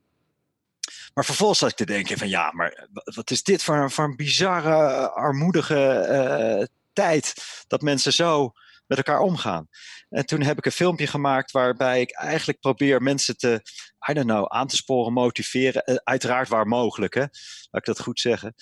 [1.14, 4.16] Maar vervolgens zat ik te denken van ja, maar wat is dit voor, voor een
[4.16, 6.06] bizarre, armoedige
[6.60, 7.34] uh, tijd
[7.66, 8.52] dat mensen zo
[8.86, 9.68] met elkaar omgaan.
[10.08, 13.62] En toen heb ik een filmpje gemaakt waarbij ik eigenlijk probeer mensen te,
[14.10, 16.00] I don't know, aan te sporen, motiveren.
[16.04, 17.20] Uiteraard waar mogelijk, hè?
[17.20, 17.30] laat
[17.70, 18.54] ik dat goed zeggen.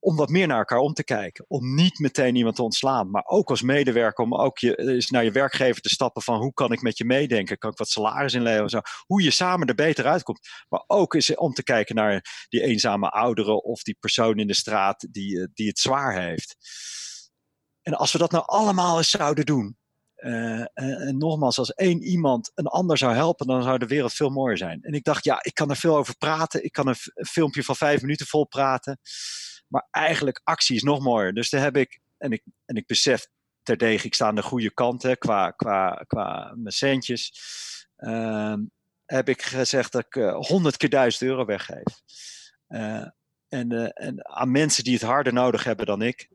[0.00, 1.44] Om wat meer naar elkaar om te kijken.
[1.48, 5.24] Om niet meteen iemand te ontslaan, maar ook als medewerker om ook je, eens naar
[5.24, 7.58] je werkgever te stappen van hoe kan ik met je meedenken?
[7.58, 8.70] Kan ik wat salaris inleveren?
[8.70, 8.80] Zo.
[9.06, 10.48] Hoe je samen er beter uitkomt.
[10.68, 14.54] Maar ook eens om te kijken naar die eenzame ouderen of die persoon in de
[14.54, 16.56] straat die, eh, die het zwaar heeft.
[17.82, 19.76] En als we dat nou allemaal eens zouden doen,
[20.18, 24.56] en, nogmaals, als één iemand een ander zou helpen, dan zou de wereld veel mooier
[24.56, 24.82] zijn.
[24.82, 26.64] En ik dacht, ja, ik kan er veel over praten.
[26.64, 28.98] Ik kan een, een filmpje van vijf minuten vol praten.
[29.68, 31.34] Maar eigenlijk actie is nog mooier.
[31.34, 33.26] Dus daar heb ik, en ik, en ik besef
[33.62, 37.32] terdege, ik sta aan de goede kant hè, qua, qua, qua mijn centjes.
[37.98, 38.54] Uh,
[39.06, 42.02] heb ik gezegd dat ik eh, honderd uh, keer duizend euro weggeef.
[42.68, 43.06] Uh,
[43.48, 46.28] en, uh, en, aan mensen die het harder nodig hebben dan ik.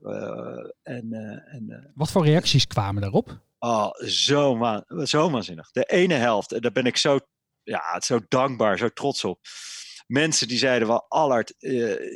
[0.84, 1.14] en,
[1.46, 3.40] en, Wat voor reacties kwamen daarop?
[3.60, 5.72] Oh, zo, man, zo waanzinnig.
[5.72, 7.20] De ene helft, en daar ben ik zo,
[7.64, 9.40] ja, zo dankbaar, zo trots op
[10.14, 11.72] mensen die zeiden wel, Allard, uh,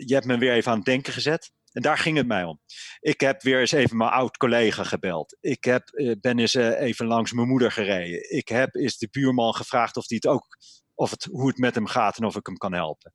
[0.08, 1.52] je hebt me weer even aan het denken gezet.
[1.72, 2.62] En daar ging het mij om.
[3.00, 5.38] Ik heb weer eens even mijn oud collega gebeld.
[5.40, 8.36] Ik heb, uh, ben eens uh, even langs mijn moeder gereden.
[8.36, 10.58] Ik heb eens de buurman gevraagd of hij het ook,
[10.96, 13.14] of het, hoe het met hem gaat en of ik hem kan helpen.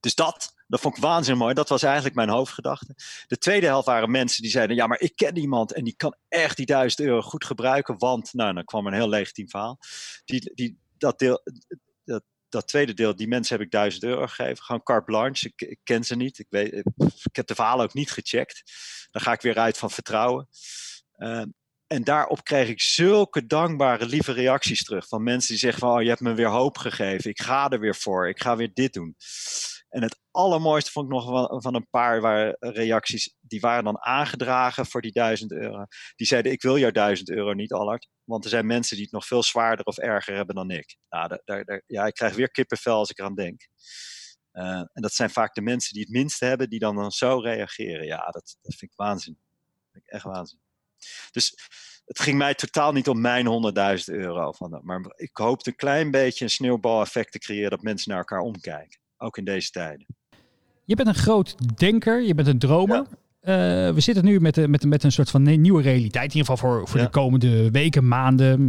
[0.00, 1.54] Dus dat, dat vond ik waanzinnig mooi.
[1.54, 2.94] Dat was eigenlijk mijn hoofdgedachte.
[3.26, 6.16] De tweede helft waren mensen die zeiden: Ja, maar ik ken iemand en die kan
[6.28, 7.98] echt die duizend euro goed gebruiken.
[7.98, 9.78] Want, nou, dan kwam een heel legitiem verhaal.
[10.24, 11.42] Die, die, dat, deel,
[12.50, 14.64] dat, tweede deel, die mensen heb ik duizend euro gegeven.
[14.64, 15.52] Gewoon carte blanche.
[15.56, 16.38] Ik, ken ze niet.
[16.38, 16.72] Ik, weet,
[17.22, 18.62] ik heb de verhalen ook niet gecheckt.
[19.10, 20.48] Dan ga ik weer uit van vertrouwen.
[21.16, 21.42] Uh,
[21.86, 25.08] en daarop kreeg ik zulke dankbare, lieve reacties terug.
[25.08, 27.30] Van mensen die zeggen van, oh, je hebt me weer hoop gegeven.
[27.30, 28.28] Ik ga er weer voor.
[28.28, 29.16] Ik ga weer dit doen.
[29.90, 34.86] En het allermooiste vond ik nog van, een paar waar, reacties, die waren dan aangedragen
[34.86, 35.84] voor die duizend euro.
[36.16, 38.08] Die zeiden, ik wil jouw duizend euro niet, Allard.
[38.24, 40.96] Want er zijn mensen die het nog veel zwaarder of erger hebben dan ik.
[41.08, 43.68] Nou, daar, daar, ja, ik krijg weer kippenvel als ik eraan denk.
[44.52, 47.38] Uh, en dat zijn vaak de mensen die het minste hebben, die dan, dan zo
[47.38, 48.06] reageren.
[48.06, 49.38] Ja, dat, dat vind ik waanzin.
[50.04, 50.60] Echt waanzin.
[51.30, 51.54] Dus
[52.04, 53.46] het ging mij totaal niet om mijn
[53.98, 54.52] 100.000 euro.
[54.52, 58.40] Van, maar ik hoopte een klein beetje een sneeuwbaleffect te creëren dat mensen naar elkaar
[58.40, 59.00] omkijken.
[59.22, 60.06] Ook in deze tijden.
[60.84, 62.96] Je bent een groot denker, je bent een dromer.
[62.96, 63.18] Ja.
[63.42, 66.32] Uh, we zitten nu met, met, met een soort van nieuwe realiteit.
[66.32, 67.04] In ieder geval voor, voor ja.
[67.04, 68.60] de komende weken, maanden,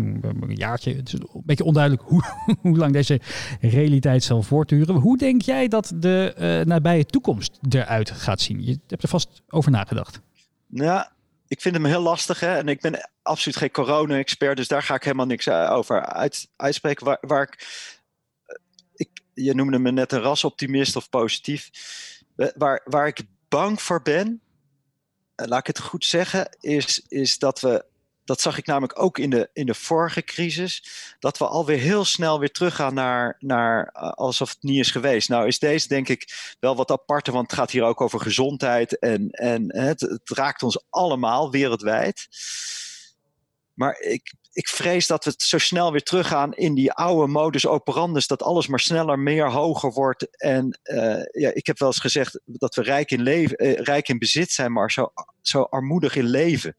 [0.42, 0.96] een jaartje.
[0.96, 2.24] Het is een beetje onduidelijk hoe,
[2.62, 3.22] hoe lang deze
[3.60, 4.96] realiteit zal voortduren.
[4.96, 8.66] Hoe denk jij dat de uh, nabije toekomst eruit gaat zien?
[8.66, 10.22] Je hebt er vast over nagedacht.
[10.68, 11.12] Ja,
[11.48, 12.40] ik vind hem heel lastig.
[12.40, 12.58] Hè?
[12.58, 17.06] En ik ben absoluut geen corona-expert, dus daar ga ik helemaal niks over uit, uitspreken.
[17.06, 17.66] Waar, waar ik,
[19.44, 21.70] je noemde me net een rasoptimist of positief.
[22.56, 24.42] Waar, waar ik bang voor ben,
[25.36, 27.90] laat ik het goed zeggen, is, is dat we
[28.26, 30.84] dat zag ik namelijk ook in de, in de vorige crisis.
[31.20, 35.30] Dat we alweer heel snel weer teruggaan naar, naar uh, alsof het niet is geweest.
[35.30, 39.00] Nou is deze denk ik wel wat aparter, want het gaat hier ook over gezondheid.
[39.00, 42.28] En, en het, het raakt ons allemaal wereldwijd.
[43.74, 48.28] Maar ik, ik vrees dat we zo snel weer teruggaan in die oude modus operandus.
[48.28, 50.38] Dat alles maar sneller, meer, hoger wordt.
[50.38, 54.08] En uh, ja, ik heb wel eens gezegd dat we rijk in, leven, uh, rijk
[54.08, 56.76] in bezit zijn, maar zo, zo armoedig in leven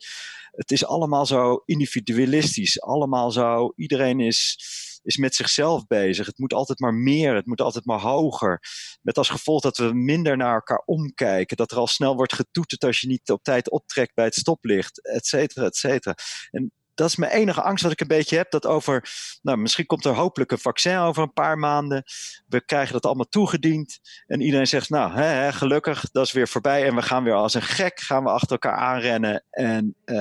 [0.53, 2.81] het is allemaal zo individualistisch.
[2.81, 4.59] Allemaal zo, iedereen is,
[5.03, 6.27] is met zichzelf bezig.
[6.27, 8.61] Het moet altijd maar meer, het moet altijd maar hoger.
[9.03, 11.57] Met als gevolg dat we minder naar elkaar omkijken.
[11.57, 15.07] Dat er al snel wordt getoeterd als je niet op tijd optrekt bij het stoplicht,
[15.07, 16.15] et cetera, et cetera.
[16.51, 18.51] En dat is mijn enige angst wat ik een beetje heb.
[18.51, 19.11] Dat over,
[19.43, 22.03] nou, misschien komt er hopelijk een vaccin over een paar maanden.
[22.49, 24.01] We krijgen dat allemaal toegediend.
[24.27, 26.87] En iedereen zegt, nou, hè, hè, gelukkig, dat is weer voorbij.
[26.87, 29.45] En we gaan weer als een gek, gaan we achter elkaar aanrennen.
[29.51, 30.17] En, uh,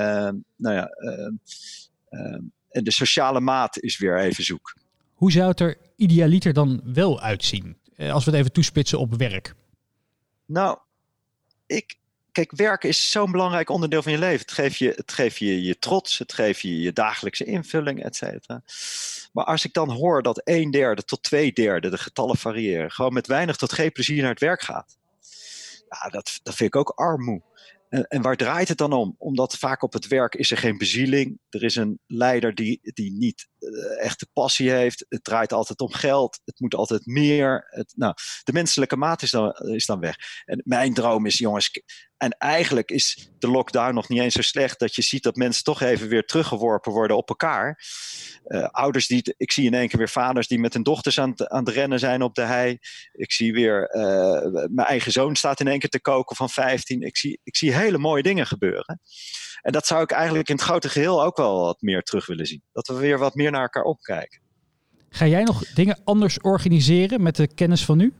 [0.56, 1.32] nou ja, uh,
[2.10, 2.40] uh,
[2.70, 4.74] en de sociale maat is weer even zoek.
[5.14, 7.76] Hoe zou het er idealiter dan wel uitzien?
[7.96, 9.54] Eh, als we het even toespitsen op werk.
[10.46, 10.78] Nou,
[11.66, 11.98] ik,
[12.32, 14.40] kijk, werken is zo'n belangrijk onderdeel van je leven.
[14.40, 18.16] Het geeft je, het geeft je je trots, het geeft je je dagelijkse invulling, et
[18.16, 18.62] cetera.
[19.32, 23.12] Maar als ik dan hoor dat een derde tot twee derde, de getallen variëren, gewoon
[23.12, 24.98] met weinig tot geen plezier naar het werk gaat.
[25.88, 27.42] Ja, dat, dat vind ik ook armoe.
[27.88, 29.14] En, en, waar draait het dan om?
[29.18, 31.38] Omdat vaak op het werk is er geen bezieling.
[31.50, 35.06] Er is een leider die, die niet uh, echt de passie heeft.
[35.08, 36.40] Het draait altijd om geld.
[36.44, 37.66] Het moet altijd meer.
[37.70, 40.16] Het, nou, de menselijke maat is dan, is dan weg.
[40.44, 41.82] En mijn droom is, jongens,
[42.22, 45.64] en eigenlijk is de lockdown nog niet eens zo slecht dat je ziet dat mensen
[45.64, 47.78] toch even weer teruggeworpen worden op elkaar.
[48.46, 51.50] Uh, ouders die, ik zie in één keer weer vaders die met hun dochters aan,
[51.50, 52.78] aan het rennen zijn op de hei.
[53.12, 57.02] Ik zie weer, uh, mijn eigen zoon staat in één keer te koken van 15.
[57.02, 59.00] Ik zie, ik zie hele mooie dingen gebeuren.
[59.62, 62.46] En dat zou ik eigenlijk in het grote geheel ook wel wat meer terug willen
[62.46, 62.62] zien.
[62.72, 64.40] Dat we weer wat meer naar elkaar opkijken.
[65.08, 68.12] Ga jij nog dingen anders organiseren met de kennis van nu?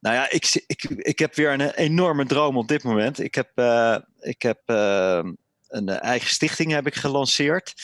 [0.00, 3.18] Nou ja, ik, ik, ik heb weer een enorme droom op dit moment.
[3.18, 5.20] Ik heb, uh, ik heb uh,
[5.68, 7.74] een eigen stichting heb ik gelanceerd.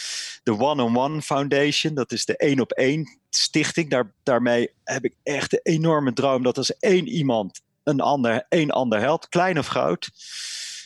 [0.42, 1.94] De One-on-One Foundation.
[1.94, 3.90] Dat is de één op één stichting.
[3.90, 8.70] Daar, daarmee heb ik echt een enorme droom dat als één iemand een ander, één
[8.70, 10.10] ander helpt, klein of groot.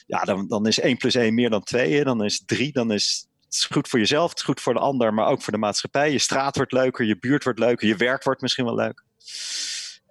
[0.06, 2.04] Ja, dan, dan is 1 plus 1 meer dan 2.
[2.04, 2.72] Dan is 3.
[2.72, 5.42] Dan is het is goed voor jezelf, het is goed voor de ander, maar ook
[5.42, 6.12] voor de maatschappij.
[6.12, 9.04] Je straat wordt leuker, je buurt wordt leuker, je werk wordt misschien wel leuker.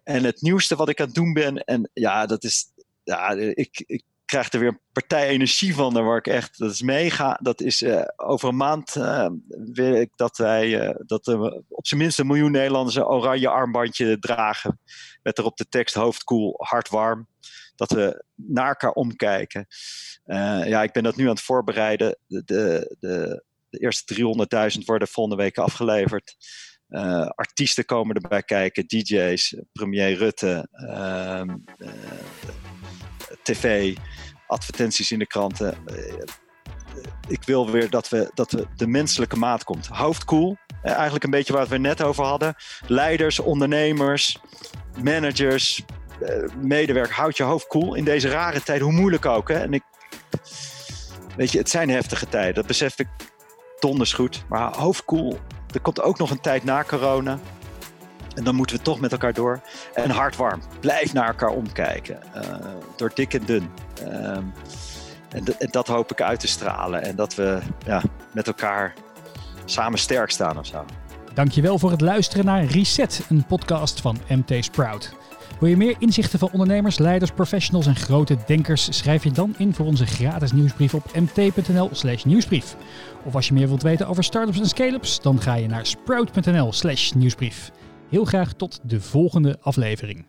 [0.07, 2.65] En het nieuwste wat ik aan het doen ben, en ja, dat is,
[3.03, 6.03] ja, ik, ik krijg er weer een partij energie van.
[6.03, 7.39] Word ik echt, dat is mega.
[7.41, 11.87] Dat is uh, over een maand uh, wil ik dat wij, uh, dat er op
[11.87, 14.79] zijn minst een miljoen Nederlanders een oranje armbandje dragen.
[15.23, 17.27] Met erop de tekst hoofdkoel, hart warm.
[17.75, 19.67] Dat we naar elkaar omkijken.
[20.65, 22.17] ja, ik ben dat nu aan het voorbereiden.
[22.27, 26.35] De, de, de, de eerste 300.000 worden volgende week afgeleverd.
[26.89, 30.67] Uh, artiesten komen erbij kijken, DJ's, premier Rutte.
[30.71, 31.41] Uh,
[31.77, 31.89] uh,
[33.43, 33.95] tv,
[34.47, 35.77] advertenties in de kranten.
[37.27, 39.87] ik wil weer dat we, dat we de menselijke maat komt.
[39.87, 40.57] Hoofd cool.
[40.81, 42.55] eigenlijk een beetje waar we net over hadden.
[42.87, 44.37] Leiders, ondernemers,
[45.03, 45.83] managers,
[46.61, 47.17] medewerkers.
[47.17, 49.49] Houd je hoofd cool in deze rare tijd, hoe moeilijk ook.
[49.49, 49.59] Hè?
[49.59, 49.83] En ik,
[51.35, 52.55] weet je, het zijn heftige tijden.
[52.55, 53.07] Dat besef ik
[53.79, 54.43] donders goed.
[54.49, 55.39] Maar hoofd cool.
[55.73, 57.39] Er komt ook nog een tijd na corona.
[58.35, 59.61] En dan moeten we toch met elkaar door.
[59.93, 60.61] En hard warm.
[60.79, 62.19] Blijf naar elkaar omkijken.
[62.35, 62.41] Uh,
[62.95, 63.69] door dik en dun.
[65.29, 67.03] En, en, dat hoop ik uit te stralen.
[67.03, 68.01] En dat we ja,
[68.31, 68.93] met elkaar
[69.65, 70.85] samen sterk staan of zo.
[71.33, 75.15] Dankjewel voor het luisteren naar Reset, een podcast van MT Sprout.
[75.59, 78.97] Wil je meer inzichten van ondernemers, leiders, professionals en grote denkers?
[78.97, 82.75] Schrijf je dan in voor onze gratis nieuwsbrief op mt.nl/slash nieuwsbrief.
[83.23, 87.11] Of als je meer wilt weten over startups en scale-ups, dan ga je naar sprout.nl/slash
[87.11, 87.71] nieuwsbrief.
[88.09, 90.25] Heel graag tot de volgende aflevering.